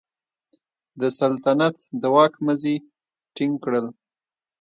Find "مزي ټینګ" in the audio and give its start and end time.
2.45-3.55